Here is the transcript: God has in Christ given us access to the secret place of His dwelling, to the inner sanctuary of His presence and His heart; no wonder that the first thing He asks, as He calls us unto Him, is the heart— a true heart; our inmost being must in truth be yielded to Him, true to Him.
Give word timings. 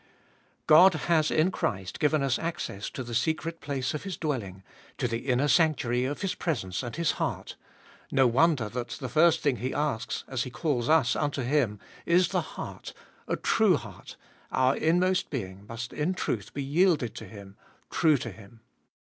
God 0.65 0.95
has 0.95 1.29
in 1.29 1.51
Christ 1.51 1.99
given 1.99 2.23
us 2.23 2.39
access 2.39 2.89
to 2.89 3.03
the 3.03 3.13
secret 3.13 3.61
place 3.61 3.93
of 3.93 4.01
His 4.01 4.17
dwelling, 4.17 4.63
to 4.97 5.07
the 5.07 5.27
inner 5.27 5.47
sanctuary 5.47 6.05
of 6.05 6.21
His 6.21 6.33
presence 6.33 6.81
and 6.81 6.95
His 6.95 7.11
heart; 7.21 7.55
no 8.11 8.25
wonder 8.25 8.67
that 8.67 8.89
the 8.99 9.07
first 9.09 9.41
thing 9.41 9.57
He 9.57 9.75
asks, 9.75 10.23
as 10.27 10.41
He 10.41 10.49
calls 10.49 10.89
us 10.89 11.15
unto 11.15 11.43
Him, 11.43 11.77
is 12.07 12.29
the 12.29 12.41
heart— 12.41 12.93
a 13.27 13.35
true 13.35 13.77
heart; 13.77 14.17
our 14.51 14.75
inmost 14.75 15.29
being 15.29 15.67
must 15.67 15.93
in 15.93 16.15
truth 16.15 16.51
be 16.51 16.63
yielded 16.63 17.13
to 17.17 17.25
Him, 17.27 17.55
true 17.91 18.17
to 18.17 18.31
Him. 18.31 18.61